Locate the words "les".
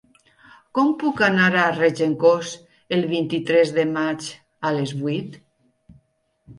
4.81-4.99